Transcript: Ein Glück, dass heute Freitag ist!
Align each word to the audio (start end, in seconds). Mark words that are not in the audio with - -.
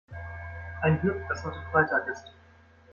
Ein 0.81 0.99
Glück, 0.99 1.21
dass 1.29 1.43
heute 1.45 1.59
Freitag 1.71 2.07
ist! 2.07 2.33